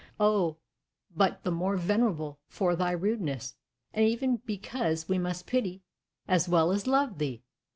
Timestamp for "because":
4.47-5.07